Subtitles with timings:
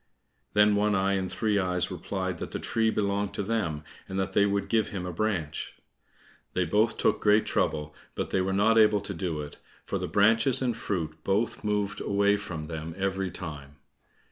[0.53, 4.33] Then One eye and Three eyes replied that the tree belonged to them, and that
[4.33, 5.75] they would give him a branch.
[6.55, 10.07] They both took great trouble, but they were not able to do it, for the
[10.07, 13.75] branches and fruit both moved away from them every time.